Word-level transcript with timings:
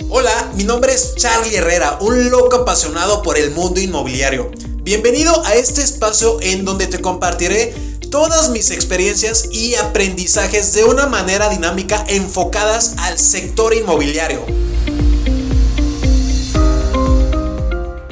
Hola, 0.00 0.50
mi 0.56 0.64
nombre 0.64 0.92
es 0.92 1.14
Charlie 1.14 1.54
Herrera, 1.54 1.98
un 2.00 2.28
loco 2.28 2.56
apasionado 2.56 3.22
por 3.22 3.38
el 3.38 3.52
mundo 3.52 3.80
inmobiliario. 3.80 4.50
Bienvenido 4.82 5.44
a 5.44 5.54
este 5.54 5.82
espacio 5.82 6.38
en 6.40 6.64
donde 6.64 6.88
te 6.88 7.00
compartiré 7.00 7.72
todas 8.10 8.50
mis 8.50 8.72
experiencias 8.72 9.48
y 9.52 9.76
aprendizajes 9.76 10.74
de 10.74 10.84
una 10.84 11.06
manera 11.06 11.48
dinámica 11.48 12.04
enfocadas 12.08 12.96
al 12.98 13.18
sector 13.18 13.72
inmobiliario. 13.72 14.44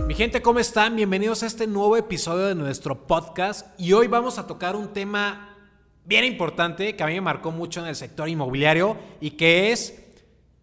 Mi 0.07 0.15
gente, 0.15 0.41
¿cómo 0.41 0.61
están? 0.61 0.95
Bienvenidos 0.95 1.43
a 1.43 1.47
este 1.47 1.67
nuevo 1.67 1.97
episodio 1.97 2.47
de 2.47 2.55
nuestro 2.55 3.09
podcast 3.09 3.67
y 3.77 3.93
hoy 3.93 4.07
vamos 4.07 4.39
a 4.39 4.47
tocar 4.47 4.77
un 4.77 4.93
tema 4.93 5.57
bien 6.05 6.25
importante 6.25 6.95
que 6.95 7.03
a 7.03 7.07
mí 7.07 7.15
me 7.15 7.23
marcó 7.23 7.51
mucho 7.51 7.81
en 7.81 7.87
el 7.87 7.97
sector 7.97 8.29
inmobiliario 8.29 8.97
y 9.21 9.33
que 9.33 9.73
es 9.73 10.02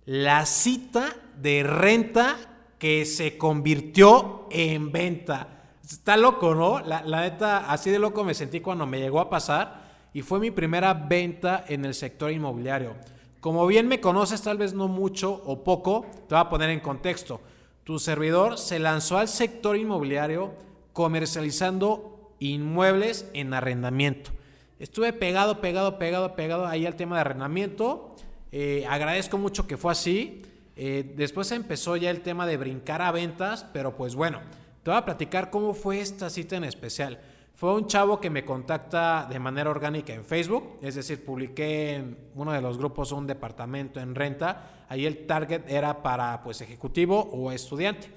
la 0.10 0.48
cita 0.48 1.16
de 1.40 1.62
renta 1.62 2.36
que 2.80 3.06
se 3.06 3.38
convirtió 3.38 4.48
en 4.50 4.92
venta. 4.92 5.76
Está 5.88 6.18
loco, 6.18 6.56
¿no? 6.56 6.80
La, 6.80 7.04
neta, 7.04 7.72
así 7.72 7.92
de 7.92 8.00
loco 8.00 8.24
me 8.24 8.34
sentí 8.34 8.60
cuando 8.60 8.88
me 8.88 9.00
llegó 9.00 9.20
a 9.20 9.30
pasar 9.30 10.10
y 10.12 10.24
fue 10.24 10.40
mi 10.40 10.50
primera 10.50 10.96
venta 10.96 11.64
en 11.68 11.86
el 11.86 11.94
sector 11.94 12.32
inmobiliario. 12.32 12.96
Como 13.40 13.68
bien 13.68 13.88
me 13.88 14.02
conoces, 14.02 14.42
tal 14.42 14.58
vez 14.58 14.74
no 14.74 14.88
mucho 14.88 15.44
o 15.46 15.64
poco, 15.64 16.08
te 16.28 16.34
voy 16.34 16.40
a 16.40 16.50
poner 16.50 16.72
en 16.72 16.80
contexto. 16.80 17.40
Tu 17.84 18.00
servidor 18.00 18.58
se 18.58 18.80
lanzó 18.80 19.20
al 19.20 19.28
sector 19.28 19.78
inmobiliario 19.78 20.56
comercializando 20.92 22.34
inmuebles 22.40 23.30
en 23.36 23.54
arrendamiento. 23.54 24.32
Estuve 24.80 25.14
pegado, 25.14 25.62
pegado, 25.62 26.00
pegado, 26.00 26.36
pegado 26.36 26.66
ahí 26.66 26.88
al 26.88 26.96
tema 26.96 27.18
de 27.18 27.22
arrendamiento. 27.22 28.16
Eh, 28.52 28.86
agradezco 28.90 29.38
mucho 29.38 29.68
que 29.68 29.78
fue 29.78 29.92
así. 29.92 30.42
Eh, 30.76 31.14
después 31.16 31.52
empezó 31.52 31.96
ya 31.96 32.10
el 32.10 32.22
tema 32.22 32.46
de 32.48 32.58
brincar 32.58 33.02
a 33.02 33.12
ventas, 33.12 33.66
pero 33.74 33.96
pues 33.96 34.16
bueno, 34.16 34.40
te 34.84 34.92
voy 34.92 34.98
a 34.98 35.06
platicar 35.06 35.50
cómo 35.50 35.74
fue 35.74 36.00
esta 36.00 36.30
cita 36.30 36.56
en 36.56 36.64
especial. 36.64 37.20
Fue 37.56 37.74
un 37.74 37.88
chavo 37.88 38.22
que 38.22 38.30
me 38.30 38.46
contacta 38.46 39.28
de 39.30 39.38
manera 39.38 39.70
orgánica 39.70 40.14
en 40.14 40.24
Facebook, 40.24 40.80
es 40.82 40.96
decir, 40.96 41.26
publiqué 41.26 41.96
en 41.96 42.18
uno 42.36 42.54
de 42.54 42.62
los 42.62 42.78
grupos 42.78 43.12
un 43.12 43.28
departamento 43.28 44.00
en 44.00 44.16
renta. 44.16 44.86
Ahí 44.88 45.06
el 45.06 45.28
target 45.28 45.64
era 45.68 46.02
para 46.02 46.42
pues 46.42 46.62
ejecutivo 46.62 47.30
o 47.34 47.52
estudiante. 47.52 48.10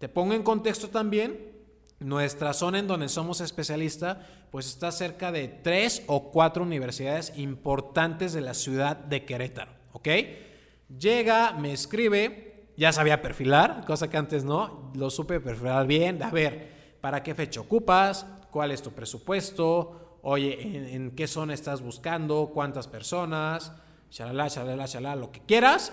Te 0.00 0.08
pongo 0.08 0.34
en 0.34 0.42
contexto 0.42 0.88
también, 0.88 1.38
nuestra 2.00 2.52
zona 2.52 2.80
en 2.80 2.88
donde 2.88 3.08
somos 3.08 3.40
especialistas 3.40 4.18
pues 4.50 4.66
está 4.66 4.90
cerca 4.90 5.30
de 5.30 5.48
tres 5.48 6.02
o 6.06 6.30
cuatro 6.30 6.62
universidades 6.62 7.32
importantes 7.36 8.32
de 8.32 8.40
la 8.40 8.54
ciudad 8.54 8.96
de 8.96 9.24
Querétaro, 9.24 9.72
Llega, 10.96 11.52
me 11.52 11.72
escribe, 11.72 12.70
ya 12.76 12.92
sabía 12.92 13.20
perfilar, 13.20 13.84
cosa 13.86 14.08
que 14.08 14.16
antes 14.16 14.44
no, 14.44 14.90
lo 14.94 15.10
supe 15.10 15.38
perfilar 15.38 15.86
bien, 15.86 16.22
a 16.22 16.30
ver, 16.30 16.96
¿para 17.00 17.22
qué 17.22 17.34
fecha 17.34 17.60
ocupas? 17.60 18.24
¿Cuál 18.50 18.70
es 18.70 18.80
tu 18.80 18.92
presupuesto? 18.92 20.18
Oye, 20.22 20.94
¿en, 20.94 21.10
qué 21.10 21.26
zona 21.26 21.52
estás 21.52 21.82
buscando? 21.82 22.50
¿Cuántas 22.54 22.88
personas? 22.88 23.72
Shalala, 24.10 24.48
shalala, 24.48 24.86
shalala, 24.86 25.16
lo 25.16 25.30
que 25.30 25.40
quieras. 25.40 25.92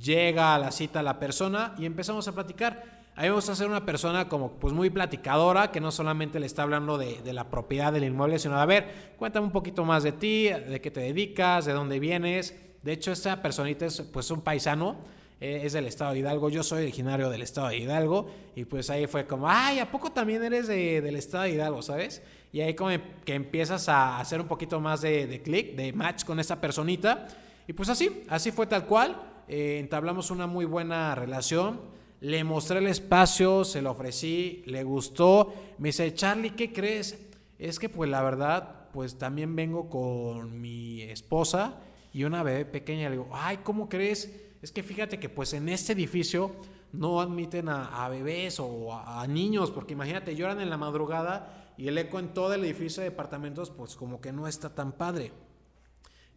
Llega 0.00 0.54
a 0.54 0.58
la 0.58 0.72
cita 0.72 1.02
la 1.02 1.18
persona 1.18 1.74
y 1.78 1.84
empezamos 1.84 2.26
a 2.26 2.32
platicar. 2.32 3.06
A 3.14 3.22
mí 3.22 3.28
me 3.28 3.34
gusta 3.34 3.54
ser 3.54 3.68
una 3.68 3.84
persona 3.84 4.28
como 4.28 4.52
pues 4.52 4.72
muy 4.72 4.90
platicadora, 4.90 5.70
que 5.70 5.80
no 5.80 5.90
solamente 5.90 6.40
le 6.40 6.46
está 6.46 6.62
hablando 6.62 6.98
de, 6.98 7.20
de, 7.22 7.32
la 7.32 7.50
propiedad 7.50 7.92
del 7.92 8.04
inmueble, 8.04 8.38
sino 8.38 8.58
a 8.58 8.66
ver, 8.66 9.14
cuéntame 9.18 9.46
un 9.46 9.52
poquito 9.52 9.84
más 9.84 10.02
de 10.02 10.12
ti, 10.12 10.48
de 10.48 10.80
qué 10.80 10.90
te 10.90 11.00
dedicas, 11.00 11.64
de 11.64 11.72
dónde 11.72 11.98
vienes, 11.98 12.54
de 12.86 12.92
hecho, 12.92 13.10
esta 13.10 13.42
personita 13.42 13.84
es 13.84 14.00
pues 14.00 14.30
un 14.30 14.42
paisano, 14.42 14.94
eh, 15.40 15.62
es 15.64 15.72
del 15.72 15.86
estado 15.86 16.12
de 16.12 16.20
Hidalgo, 16.20 16.50
yo 16.50 16.62
soy 16.62 16.84
originario 16.84 17.28
del 17.30 17.42
estado 17.42 17.66
de 17.66 17.78
Hidalgo, 17.78 18.30
y 18.54 18.64
pues 18.64 18.90
ahí 18.90 19.08
fue 19.08 19.26
como, 19.26 19.48
ay, 19.50 19.80
¿a 19.80 19.90
poco 19.90 20.12
también 20.12 20.44
eres 20.44 20.68
del 20.68 21.16
estado 21.16 21.42
de 21.42 21.50
Hidalgo, 21.50 21.82
sabes? 21.82 22.22
Y 22.52 22.60
ahí 22.60 22.74
como 22.74 22.90
que 23.24 23.34
empiezas 23.34 23.88
a 23.88 24.20
hacer 24.20 24.40
un 24.40 24.46
poquito 24.46 24.78
más 24.78 25.00
de, 25.00 25.26
de 25.26 25.42
clic, 25.42 25.74
de 25.74 25.92
match 25.92 26.22
con 26.22 26.38
esta 26.38 26.60
personita, 26.60 27.26
y 27.66 27.72
pues 27.72 27.88
así, 27.88 28.22
así 28.28 28.52
fue 28.52 28.68
tal 28.68 28.86
cual, 28.86 29.20
eh, 29.48 29.78
entablamos 29.80 30.30
una 30.30 30.46
muy 30.46 30.64
buena 30.64 31.16
relación, 31.16 31.80
le 32.20 32.44
mostré 32.44 32.78
el 32.78 32.86
espacio, 32.86 33.64
se 33.64 33.82
lo 33.82 33.90
ofrecí, 33.90 34.62
le 34.66 34.84
gustó, 34.84 35.52
me 35.78 35.88
dice, 35.88 36.14
Charlie, 36.14 36.50
¿qué 36.50 36.72
crees? 36.72 37.18
Es 37.58 37.80
que 37.80 37.88
pues 37.88 38.08
la 38.08 38.22
verdad, 38.22 38.90
pues 38.92 39.18
también 39.18 39.56
vengo 39.56 39.90
con 39.90 40.60
mi 40.60 41.02
esposa, 41.02 41.80
y 42.16 42.24
una 42.24 42.42
bebé 42.42 42.64
pequeña. 42.64 43.10
Le 43.10 43.16
digo, 43.16 43.28
ay, 43.30 43.58
¿cómo 43.58 43.90
crees? 43.90 44.34
Es 44.62 44.72
que 44.72 44.82
fíjate 44.82 45.20
que 45.20 45.28
pues 45.28 45.52
en 45.52 45.68
este 45.68 45.92
edificio 45.92 46.50
no 46.90 47.20
admiten 47.20 47.68
a, 47.68 48.08
bebés 48.08 48.58
o 48.58 48.94
a, 48.94 49.26
niños, 49.26 49.70
porque 49.70 49.92
imagínate, 49.92 50.34
lloran 50.34 50.62
en 50.62 50.70
la 50.70 50.78
madrugada 50.78 51.74
y 51.76 51.88
el 51.88 51.98
eco 51.98 52.18
en 52.18 52.32
todo 52.32 52.54
el 52.54 52.64
edificio 52.64 53.02
de 53.02 53.10
departamentos 53.10 53.70
pues 53.70 53.96
como 53.96 54.22
que 54.22 54.32
no 54.32 54.48
está 54.48 54.74
tan 54.74 54.92
padre. 54.92 55.30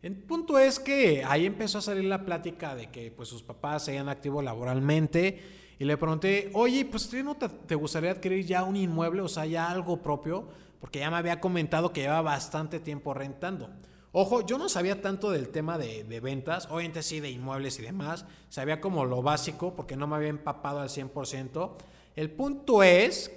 El 0.02 0.18
punto 0.18 0.60
es 0.60 0.80
que 0.80 1.24
ahí 1.24 1.46
empezó 1.46 1.78
a 1.78 1.82
salir 1.82 2.04
la 2.04 2.26
plática 2.26 2.76
de 2.76 2.92
que 2.92 3.10
pues 3.12 3.30
sus 3.30 3.42
papás 3.42 3.86
se 3.86 3.92
hayan 3.92 4.10
activo 4.10 4.42
laboralmente 4.42 5.42
y 5.80 5.86
le 5.86 5.96
pregunté, 5.96 6.52
oye, 6.56 6.84
pues 6.84 7.10
¿no 7.24 7.38
te, 7.38 7.48
te, 7.48 7.76
gustaría 7.76 8.12
adquirir 8.12 8.46
ya 8.46 8.66
un 8.66 8.76
inmueble, 8.76 9.22
o 9.22 9.30
sea, 9.30 9.46
ya 9.46 9.72
algo 9.72 10.02
propio? 10.02 10.50
Porque 10.82 11.00
ya 11.00 11.10
me 11.10 11.16
había 11.16 11.40
comentado 11.40 11.94
que 11.94 12.02
lleva 12.02 12.22
bastante 12.22 12.82
tiempo 12.82 13.14
rentando. 13.14 13.70
Ojo, 14.12 14.44
yo 14.44 14.58
no 14.58 14.70
sabía 14.70 15.02
tanto 15.02 15.30
del 15.30 15.50
tema 15.50 15.78
de, 15.78 16.20
ventas, 16.20 16.68
obviamente 16.72 17.04
sí 17.04 17.20
de 17.20 17.30
inmuebles 17.30 17.78
y 17.78 17.84
demás, 17.84 18.26
sabía 18.50 18.82
como 18.82 19.06
lo 19.06 19.22
básico 19.22 19.76
porque 19.76 19.96
no 19.96 20.08
me 20.08 20.16
había 20.16 20.30
empapado 20.30 20.80
al 20.80 20.90
100%. 20.90 21.72
El 22.16 22.32
punto 22.32 22.82
es 22.82 23.32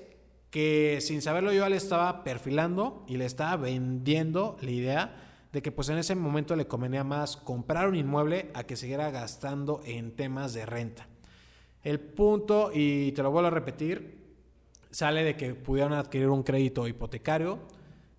que 0.49 0.99
sin 1.03 1.21
saberlo 1.21 1.53
yo 1.53 1.69
le 1.69 1.77
estaba 1.77 2.25
perfilando 2.25 3.05
y 3.06 3.19
le 3.19 3.27
estaba 3.27 3.56
vendiendo 3.56 4.56
la 4.62 4.71
idea 4.71 5.33
de 5.53 5.60
que 5.60 5.72
pues 5.72 5.91
en 5.91 5.99
ese 5.99 6.15
momento 6.15 6.56
le 6.56 6.66
convenía 6.66 7.04
más 7.04 7.37
comprar 7.37 7.89
un 7.89 7.97
inmueble 7.97 8.50
a 8.54 8.65
que 8.65 8.77
siguiera 8.77 9.10
gastando 9.10 9.83
en 9.84 10.16
temas 10.16 10.54
de 10.54 10.65
renta. 10.65 11.06
El 11.83 12.00
punto, 12.00 12.71
y 12.72 13.12
te 13.12 13.22
lo 13.22 13.31
vuelvo 13.31 13.49
a 13.49 13.50
repetir, 13.50 14.22
sale 14.91 15.22
de 15.25 15.37
que 15.37 15.54
pudieran 15.54 15.93
adquirir 15.93 16.28
un 16.28 16.43
crédito 16.43 16.89
hipotecario, 16.89 17.59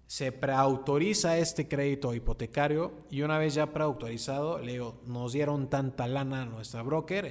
se 0.07 0.31
preautoriza 0.31 1.37
este 1.37 1.67
crédito 1.67 2.13
hipotecario 2.13 2.91
y 3.09 3.21
una 3.21 3.37
vez 3.37 3.55
ya 3.55 3.67
preautorizado, 3.73 4.59
le 4.59 4.73
digo, 4.73 5.01
nos 5.07 5.33
dieron 5.33 5.69
tanta 5.69 6.07
lana 6.07 6.43
a 6.43 6.45
nuestra 6.45 6.83
broker 6.83 7.29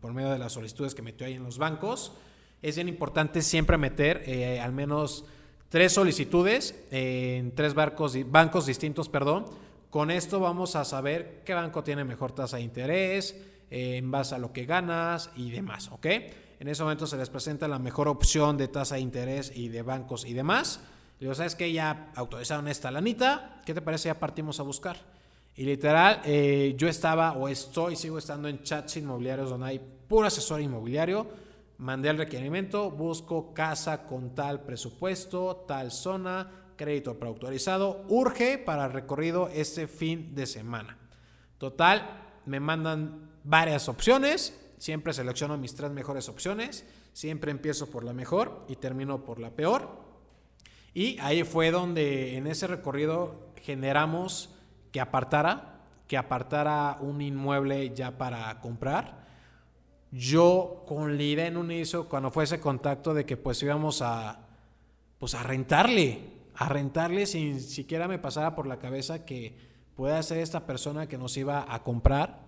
por 0.00 0.12
medio 0.12 0.30
de 0.30 0.38
las 0.38 0.52
solicitudes 0.52 0.94
que 0.94 1.02
metió 1.02 1.26
ahí 1.26 1.34
en 1.34 1.44
los 1.44 1.58
bancos. 1.58 2.12
Es 2.62 2.76
bien 2.76 2.88
importante 2.88 3.42
siempre 3.42 3.78
meter 3.78 4.22
eh, 4.26 4.60
al 4.60 4.72
menos 4.72 5.24
tres 5.68 5.92
solicitudes 5.92 6.74
en 6.90 7.54
tres 7.54 7.74
barcos, 7.74 8.16
bancos 8.30 8.66
distintos, 8.66 9.08
perdón. 9.08 9.44
Con 9.90 10.10
esto 10.10 10.40
vamos 10.40 10.74
a 10.74 10.84
saber 10.84 11.42
qué 11.44 11.54
banco 11.54 11.84
tiene 11.84 12.04
mejor 12.04 12.32
tasa 12.32 12.56
de 12.56 12.62
interés, 12.64 13.36
eh, 13.70 13.96
en 13.98 14.10
base 14.10 14.34
a 14.34 14.38
lo 14.38 14.52
que 14.52 14.64
ganas 14.64 15.30
y 15.36 15.50
demás, 15.50 15.90
¿ok? 15.92 16.06
En 16.58 16.68
ese 16.68 16.82
momento 16.82 17.06
se 17.06 17.16
les 17.16 17.30
presenta 17.30 17.68
la 17.68 17.78
mejor 17.78 18.08
opción 18.08 18.56
de 18.56 18.68
tasa 18.68 18.96
de 18.96 19.02
interés 19.02 19.52
y 19.54 19.68
de 19.68 19.82
bancos 19.82 20.24
y 20.24 20.32
demás 20.32 20.80
le 21.18 21.24
digo, 21.24 21.34
¿sabes 21.34 21.54
qué? 21.54 21.72
Ya 21.72 22.12
autorizaron 22.14 22.68
esta 22.68 22.90
lanita. 22.90 23.60
¿Qué 23.64 23.72
te 23.72 23.80
parece? 23.80 24.08
Ya 24.08 24.18
partimos 24.18 24.60
a 24.60 24.62
buscar. 24.62 24.98
Y 25.54 25.64
literal, 25.64 26.20
eh, 26.24 26.74
yo 26.76 26.88
estaba 26.88 27.32
o 27.32 27.48
estoy, 27.48 27.96
sigo 27.96 28.18
estando 28.18 28.48
en 28.48 28.62
chats 28.62 28.98
inmobiliarios 28.98 29.48
donde 29.48 29.66
hay 29.66 29.78
puro 29.78 30.26
asesor 30.26 30.60
inmobiliario. 30.60 31.26
Mandé 31.78 32.10
el 32.10 32.18
requerimiento, 32.18 32.90
busco 32.90 33.54
casa 33.54 34.06
con 34.06 34.34
tal 34.34 34.60
presupuesto, 34.64 35.64
tal 35.66 35.90
zona, 35.90 36.50
crédito 36.76 37.18
preautorizado. 37.18 38.04
Urge 38.08 38.58
para 38.58 38.88
recorrido 38.88 39.48
este 39.48 39.86
fin 39.86 40.34
de 40.34 40.46
semana. 40.46 40.98
Total, 41.56 42.24
me 42.44 42.60
mandan 42.60 43.30
varias 43.42 43.88
opciones. 43.88 44.58
Siempre 44.76 45.14
selecciono 45.14 45.56
mis 45.56 45.74
tres 45.74 45.90
mejores 45.90 46.28
opciones. 46.28 46.84
Siempre 47.14 47.50
empiezo 47.50 47.90
por 47.90 48.04
la 48.04 48.12
mejor 48.12 48.66
y 48.68 48.76
termino 48.76 49.24
por 49.24 49.38
la 49.38 49.50
peor. 49.50 50.05
Y 50.96 51.18
ahí 51.20 51.44
fue 51.44 51.70
donde 51.70 52.38
en 52.38 52.46
ese 52.46 52.66
recorrido 52.66 53.50
generamos 53.60 54.48
que 54.90 54.98
apartara, 54.98 55.82
que 56.08 56.16
apartara 56.16 56.96
un 57.02 57.20
inmueble 57.20 57.94
ya 57.94 58.16
para 58.16 58.58
comprar. 58.62 59.26
Yo 60.10 60.84
con 60.88 61.18
la 61.18 61.22
idea 61.22 61.48
en 61.48 61.58
un 61.58 61.70
inicio, 61.70 62.08
cuando 62.08 62.30
fue 62.30 62.44
ese 62.44 62.60
contacto 62.60 63.12
de 63.12 63.26
que 63.26 63.36
pues 63.36 63.62
íbamos 63.62 64.00
a, 64.00 64.38
pues 65.18 65.34
a 65.34 65.42
rentarle, 65.42 66.30
a 66.54 66.66
rentarle 66.70 67.26
sin 67.26 67.60
siquiera 67.60 68.08
me 68.08 68.18
pasara 68.18 68.54
por 68.54 68.66
la 68.66 68.78
cabeza 68.78 69.26
que 69.26 69.54
pueda 69.96 70.22
ser 70.22 70.38
esta 70.38 70.64
persona 70.64 71.06
que 71.06 71.18
nos 71.18 71.36
iba 71.36 71.66
a 71.68 71.82
comprar. 71.82 72.40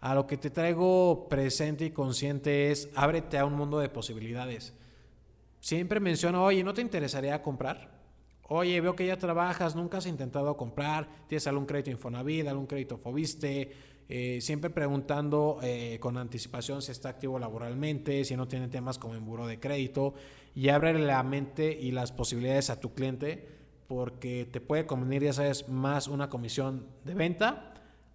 A 0.00 0.14
lo 0.14 0.26
que 0.26 0.38
te 0.38 0.48
traigo 0.48 1.28
presente 1.28 1.84
y 1.84 1.90
consciente 1.90 2.70
es 2.70 2.88
ábrete 2.94 3.36
a 3.36 3.44
un 3.44 3.52
mundo 3.52 3.78
de 3.78 3.90
posibilidades. 3.90 4.72
Siempre 5.60 6.00
menciono, 6.00 6.44
oye, 6.44 6.64
¿no 6.64 6.74
te 6.74 6.82
interesaría 6.82 7.42
comprar? 7.42 8.00
Oye, 8.48 8.80
veo 8.80 8.96
que 8.96 9.06
ya 9.06 9.16
trabajas, 9.16 9.76
nunca 9.76 9.98
has 9.98 10.06
intentado 10.06 10.56
comprar, 10.56 11.08
tienes 11.28 11.46
algún 11.46 11.66
crédito 11.66 11.90
Infonavit, 11.90 12.48
algún 12.48 12.66
crédito 12.66 12.98
Fobiste, 12.98 13.70
eh, 14.08 14.40
siempre 14.40 14.70
preguntando 14.70 15.60
eh, 15.62 15.98
con 16.00 16.18
anticipación 16.18 16.82
si 16.82 16.90
está 16.90 17.10
activo 17.10 17.38
laboralmente, 17.38 18.24
si 18.24 18.36
no 18.36 18.48
tiene 18.48 18.66
temas 18.66 18.98
como 18.98 19.14
en 19.14 19.24
buro 19.24 19.46
de 19.46 19.60
crédito 19.60 20.14
y 20.52 20.70
abre 20.70 20.98
la 20.98 21.22
mente 21.22 21.78
y 21.80 21.92
las 21.92 22.10
posibilidades 22.10 22.70
a 22.70 22.80
tu 22.80 22.92
cliente 22.92 23.46
porque 23.86 24.48
te 24.50 24.60
puede 24.60 24.86
convenir, 24.86 25.22
ya 25.22 25.32
sabes, 25.32 25.68
más 25.68 26.08
una 26.08 26.28
comisión 26.28 26.88
de 27.04 27.14
venta 27.14 27.74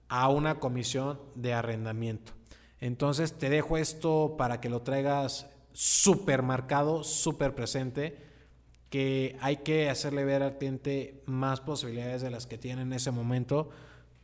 a 0.10 0.28
una 0.30 0.60
comisión 0.60 1.20
de 1.36 1.54
arrendamiento. 1.54 2.34
Entonces 2.82 3.38
te 3.38 3.50
dejo 3.50 3.78
esto 3.78 4.36
para 4.38 4.60
que 4.60 4.70
lo 4.70 4.82
traigas 4.82 5.48
súper 5.76 6.42
marcado, 6.42 7.04
súper 7.04 7.54
presente, 7.54 8.18
que 8.90 9.36
hay 9.42 9.58
que 9.58 9.90
hacerle 9.90 10.24
ver 10.24 10.42
al 10.42 10.58
cliente 10.58 11.22
más 11.26 11.60
posibilidades 11.60 12.22
de 12.22 12.32
las 12.32 12.48
que 12.48 12.58
tiene 12.58 12.84
en 12.84 12.94
ese 12.94 13.12
momento, 13.12 13.70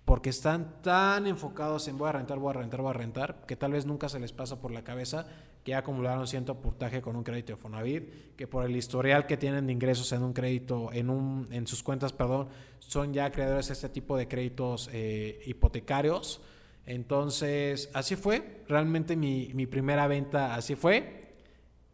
porque 0.06 0.30
están 0.30 0.81
tan 0.81 1.27
enfocados 1.27 1.89
en 1.89 1.98
voy 1.98 2.07
a 2.07 2.13
rentar, 2.13 2.39
voy 2.39 2.51
a 2.51 2.53
rentar, 2.53 2.81
voy 2.81 2.92
a 2.92 2.94
rentar, 2.94 3.45
que 3.45 3.57
tal 3.57 3.74
vez 3.74 3.86
nunca 3.86 4.07
se 4.07 4.19
les 4.19 4.31
pasa 4.31 4.62
por 4.62 4.71
la 4.71 4.86
cabeza 4.86 5.27
que 5.65 5.75
acumularon 5.75 6.25
cierto 6.25 6.56
portaje 6.59 7.01
con 7.01 7.18
un 7.18 7.24
crédito 7.24 7.54
de 7.54 7.57
Fonavit, 7.57 8.36
que 8.38 8.47
por 8.47 8.63
el 8.63 8.75
historial 8.75 9.27
que 9.27 9.36
tienen 9.36 9.68
de 9.68 9.74
ingresos 9.74 10.12
en 10.13 10.24
un 10.24 10.31
crédito, 10.31 10.89
en, 10.94 11.09
un, 11.09 11.47
en 11.51 11.68
sus 11.68 11.83
cuentas, 11.83 12.13
perdón, 12.13 12.47
son 12.80 13.13
ya 13.13 13.30
creadores 13.30 13.68
de 13.68 13.74
este 13.74 13.89
tipo 13.89 14.15
de 14.15 14.30
créditos 14.30 14.89
eh, 14.94 15.42
hipotecarios. 15.45 16.42
Entonces, 16.86 17.89
así 17.94 18.15
fue, 18.15 18.63
realmente 18.69 19.15
mi, 19.15 19.51
mi 19.54 19.68
primera 19.68 20.07
venta 20.07 20.56
así 20.56 20.75
fue. 20.75 21.31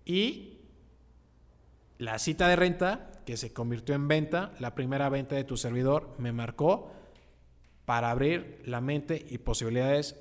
Y 0.08 0.62
la 1.98 2.18
cita 2.18 2.48
de 2.48 2.56
renta, 2.56 3.12
que 3.26 3.36
se 3.36 3.52
convirtió 3.52 3.94
en 3.94 4.08
venta, 4.08 4.54
la 4.58 4.74
primera 4.74 5.10
venta 5.10 5.36
de 5.36 5.44
tu 5.44 5.58
servidor, 5.58 6.16
me 6.18 6.32
marcó 6.32 6.90
para 7.84 8.10
abrir 8.10 8.62
la 8.66 8.80
mente 8.80 9.26
y 9.30 9.38
posibilidades 9.40 10.16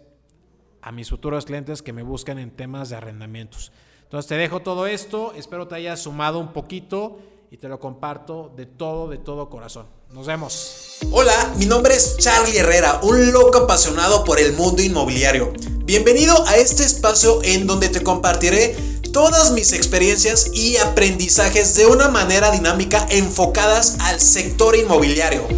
a 0.82 0.90
mis 0.90 1.08
futuros 1.08 1.44
clientes 1.44 1.82
que 1.82 1.92
me 1.92 2.02
buscan 2.02 2.40
en 2.40 2.50
temas 2.50 2.88
de 2.88 2.96
arrendamientos. 2.96 3.70
Entonces 4.02 4.28
te 4.28 4.34
dejo 4.34 4.60
todo 4.60 4.88
esto, 4.88 5.32
espero 5.34 5.68
te 5.68 5.76
haya 5.76 5.96
sumado 5.96 6.40
un 6.40 6.52
poquito 6.52 7.20
y 7.52 7.56
te 7.56 7.68
lo 7.68 7.78
comparto 7.78 8.52
de 8.56 8.66
todo, 8.66 9.08
de 9.08 9.18
todo 9.18 9.48
corazón. 9.48 9.86
Nos 10.12 10.26
vemos. 10.26 10.98
Hola, 11.12 11.54
mi 11.58 11.66
nombre 11.66 11.94
es 11.94 12.16
Charlie 12.16 12.58
Herrera, 12.58 13.00
un 13.04 13.30
loco 13.30 13.58
apasionado 13.58 14.24
por 14.24 14.40
el 14.40 14.52
mundo 14.54 14.82
inmobiliario. 14.82 15.52
Bienvenido 15.84 16.44
a 16.48 16.56
este 16.56 16.82
espacio 16.82 17.40
en 17.44 17.68
donde 17.68 17.88
te 17.88 18.02
compartiré 18.02 18.74
todas 19.16 19.52
mis 19.52 19.72
experiencias 19.72 20.50
y 20.52 20.76
aprendizajes 20.76 21.74
de 21.74 21.86
una 21.86 22.08
manera 22.08 22.50
dinámica 22.50 23.06
enfocadas 23.08 23.96
al 24.00 24.20
sector 24.20 24.76
inmobiliario 24.76 25.48